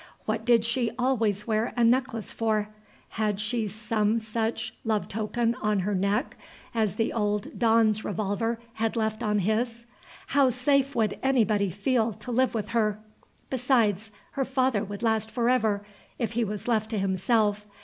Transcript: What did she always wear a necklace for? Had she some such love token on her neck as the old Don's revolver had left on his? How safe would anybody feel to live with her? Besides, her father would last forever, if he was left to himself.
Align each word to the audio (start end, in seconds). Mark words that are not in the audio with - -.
What 0.25 0.45
did 0.45 0.65
she 0.65 0.89
always 0.97 1.45
wear 1.45 1.73
a 1.77 1.83
necklace 1.83 2.31
for? 2.31 2.69
Had 3.09 3.39
she 3.39 3.67
some 3.67 4.17
such 4.17 4.73
love 4.83 5.07
token 5.07 5.53
on 5.61 5.81
her 5.81 5.93
neck 5.93 6.35
as 6.73 6.95
the 6.95 7.13
old 7.13 7.59
Don's 7.59 8.03
revolver 8.03 8.59
had 8.73 8.95
left 8.95 9.21
on 9.21 9.37
his? 9.37 9.85
How 10.29 10.49
safe 10.49 10.95
would 10.95 11.19
anybody 11.21 11.69
feel 11.69 12.13
to 12.13 12.31
live 12.31 12.55
with 12.55 12.69
her? 12.69 12.99
Besides, 13.51 14.09
her 14.31 14.43
father 14.45 14.83
would 14.83 15.03
last 15.03 15.29
forever, 15.29 15.85
if 16.17 16.31
he 16.31 16.43
was 16.43 16.67
left 16.67 16.89
to 16.89 16.97
himself. 16.97 17.67